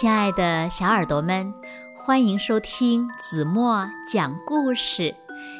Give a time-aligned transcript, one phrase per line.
[0.00, 1.52] 亲爱的小耳朵们，
[1.94, 5.14] 欢迎收听子墨讲故事，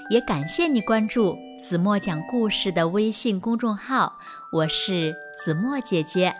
[0.08, 4.10] 也感谢你关注子墨讲故事的微信公众号。
[4.50, 5.14] 我是
[5.44, 6.34] 子墨姐姐。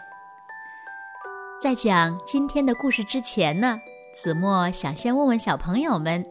[1.62, 3.78] 在讲今天的故事之前呢，
[4.16, 6.24] 子墨想先问问小朋友们：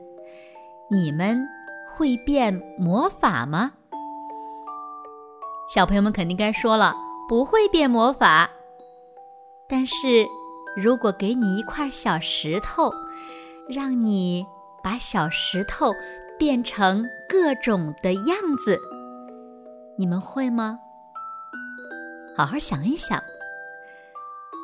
[0.89, 1.39] 你们
[1.87, 3.73] 会变魔法吗？
[5.71, 6.95] 小朋友们肯定该说了，
[7.27, 8.49] 不会变魔法。
[9.69, 10.25] 但是。
[10.75, 12.91] 如果给你一块小石头，
[13.67, 14.45] 让你
[14.83, 15.91] 把小石头
[16.37, 18.79] 变成各种的样子，
[19.97, 20.79] 你们会吗？
[22.35, 23.21] 好好想一想。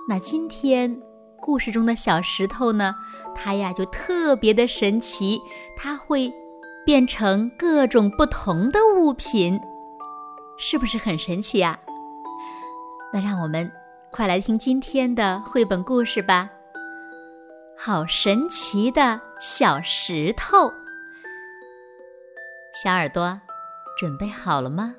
[0.07, 0.95] 那今天
[1.37, 2.95] 故事中的小石头呢？
[3.35, 5.41] 它呀就特别的神奇，
[5.75, 6.31] 它会
[6.85, 9.59] 变成各种不同的物品，
[10.57, 11.77] 是不是很神奇呀？
[13.11, 13.69] 那让我们。
[14.15, 16.49] 快来听今天的绘本故事吧！
[17.77, 20.71] 好神奇的小石头，
[22.81, 23.37] 小耳朵
[23.99, 24.95] 准备好了吗？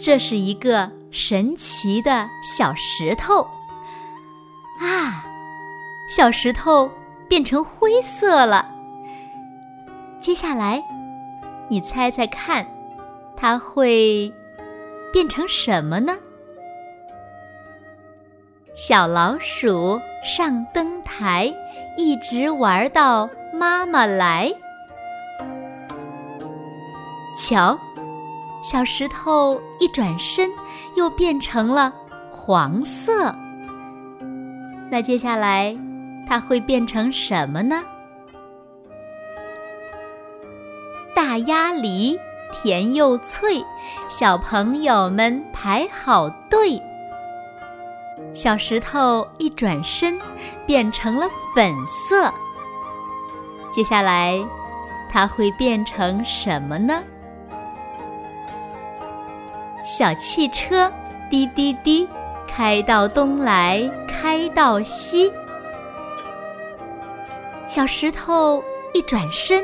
[0.00, 3.42] 这是一个神奇的小石头
[4.80, 5.22] 啊！
[6.10, 6.90] 小石头
[7.28, 8.74] 变成灰色了。
[10.26, 10.82] 接下来，
[11.68, 12.66] 你猜猜看，
[13.36, 14.34] 它会
[15.12, 16.16] 变成什么呢？
[18.74, 21.54] 小老鼠上灯台，
[21.96, 24.52] 一直玩到妈妈来。
[27.38, 27.78] 瞧，
[28.60, 30.50] 小石头一转身，
[30.96, 31.94] 又变成了
[32.32, 33.32] 黄色。
[34.90, 35.72] 那接下来，
[36.26, 37.80] 它会变成什么呢？
[41.26, 42.16] 大鸭梨
[42.52, 43.60] 甜又脆，
[44.08, 46.80] 小朋友们排好队。
[48.32, 50.16] 小石头一转身，
[50.64, 52.32] 变成了粉色。
[53.72, 54.38] 接下来，
[55.10, 57.02] 它会变成什么呢？
[59.84, 60.90] 小汽车
[61.28, 62.08] 滴滴滴，
[62.46, 65.32] 开到东来开到西。
[67.66, 68.62] 小石头
[68.94, 69.60] 一转身，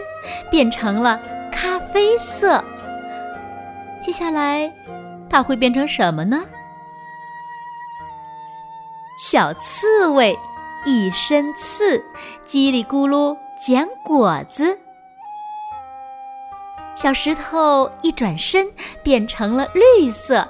[0.50, 1.20] 变成了。
[1.52, 2.64] 咖啡色，
[4.02, 4.72] 接下来
[5.30, 6.42] 它会变成什么呢？
[9.20, 10.36] 小刺猬
[10.84, 12.04] 一身刺，
[12.48, 14.76] 叽里咕噜捡果子。
[16.96, 18.66] 小石头一转身
[19.02, 20.48] 变成了绿色，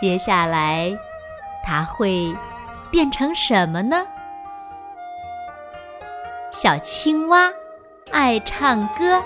[0.00, 0.96] 接下来
[1.64, 2.32] 它会
[2.90, 4.06] 变成什么呢？
[6.52, 7.52] 小青蛙
[8.10, 9.22] 爱唱歌。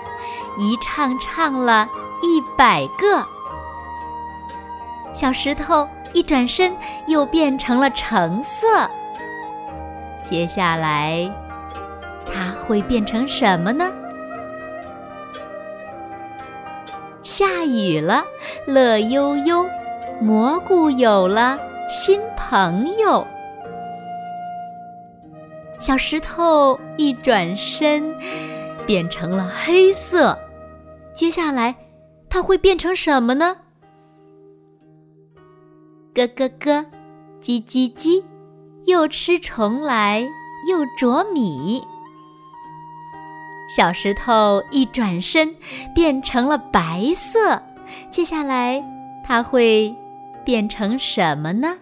[0.55, 1.89] 一唱唱了
[2.21, 3.25] 一百个，
[5.11, 6.71] 小石头一转身
[7.07, 8.87] 又变成了橙色。
[10.29, 11.27] 接下来，
[12.25, 13.91] 它会变成什么呢？
[17.23, 18.23] 下雨了，
[18.67, 19.65] 乐悠悠，
[20.21, 21.57] 蘑菇有了
[21.89, 23.25] 新朋友。
[25.79, 28.15] 小石头一转身。
[28.85, 30.37] 变成了黑色，
[31.13, 31.75] 接下来
[32.29, 33.55] 它会变成什么呢？
[36.13, 36.85] 咯咯咯，
[37.41, 38.23] 叽叽叽，
[38.85, 40.21] 又吃虫来
[40.69, 41.83] 又啄米。
[43.75, 45.55] 小石头一转身
[45.95, 47.61] 变成了白色，
[48.11, 48.83] 接下来
[49.23, 49.95] 它会
[50.43, 51.77] 变成什么呢？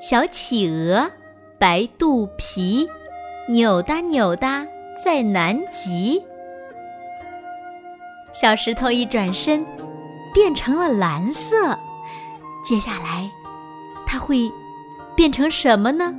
[0.00, 1.10] 小企鹅，
[1.58, 2.88] 白肚皮。
[3.48, 4.66] 扭哒扭哒，
[5.04, 6.22] 在南极。
[8.32, 9.64] 小石头一转身，
[10.32, 11.78] 变成了蓝色。
[12.64, 13.30] 接下来，
[14.06, 14.50] 它会
[15.14, 16.14] 变成什么呢？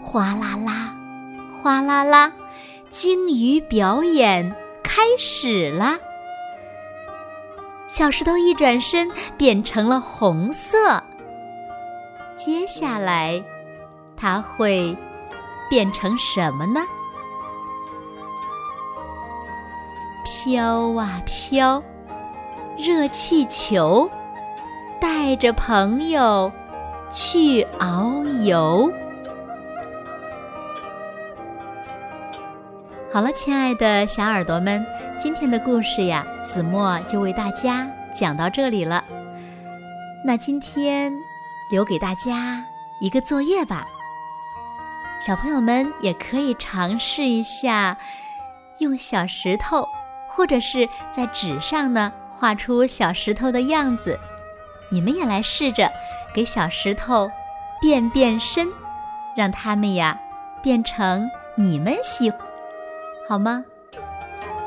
[0.00, 0.94] 哗啦啦，
[1.50, 2.32] 哗啦啦，
[2.90, 5.98] 鲸鱼表演开始啦！
[7.88, 11.02] 小石头一转身，变成了红色。
[12.36, 13.42] 接下来。
[14.14, 14.96] 它会
[15.68, 16.80] 变成什么呢？
[20.24, 21.82] 飘啊飘，
[22.78, 24.10] 热气球
[25.00, 26.50] 带着朋友
[27.12, 28.92] 去遨游。
[33.12, 34.84] 好了，亲爱的小耳朵们，
[35.18, 39.04] 今天的故事呀，子墨就为大家讲到这里了。
[40.24, 41.12] 那今天
[41.70, 42.64] 留给大家
[43.00, 43.86] 一个作业吧。
[45.20, 47.96] 小朋友们也可以尝试一下，
[48.78, 49.86] 用小石头，
[50.34, 54.18] 或者是在纸上呢画出小石头的样子。
[54.88, 55.90] 你们也来试着
[56.34, 57.30] 给小石头
[57.80, 58.68] 变变身，
[59.36, 60.18] 让它们呀
[60.62, 62.32] 变成你们喜，
[63.28, 63.64] 好吗？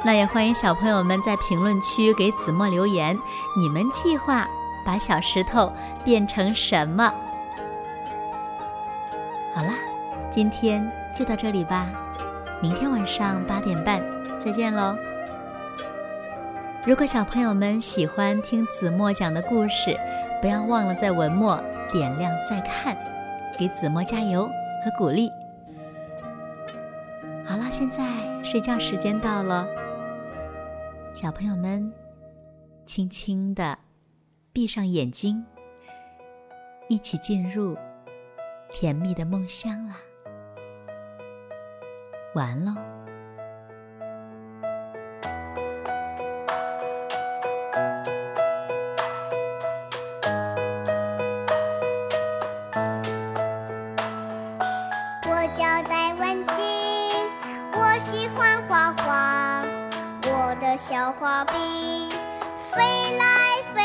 [0.03, 3.17] 那也欢迎小朋友们在评论区给子墨留言，
[3.57, 4.47] 你们计划
[4.85, 5.71] 把小石头
[6.03, 7.13] 变成什么？
[9.53, 9.73] 好啦。
[10.31, 11.87] 今天就到这里吧，
[12.61, 14.03] 明天晚上八点半
[14.37, 14.93] 再见喽。
[16.87, 19.97] 如果小朋友们喜欢听子墨讲的故事，
[20.39, 21.59] 不要忘了在文末
[21.91, 22.95] 点亮再看，
[23.57, 24.47] 给子墨加油
[24.83, 25.27] 和鼓励。
[27.43, 28.03] 好了，现在
[28.43, 29.67] 睡觉时间到了，
[31.15, 31.91] 小朋友们
[32.85, 33.75] 轻轻的
[34.53, 35.43] 闭上眼睛，
[36.87, 37.75] 一起进入
[38.69, 39.95] 甜蜜的梦乡啦。
[42.35, 42.75] 完了。
[60.77, 62.09] 小花瓶
[62.69, 63.23] 飞来
[63.73, 63.84] 飞